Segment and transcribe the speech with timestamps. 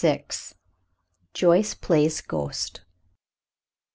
[1.35, 2.81] JOYCE PLAYS GHOST.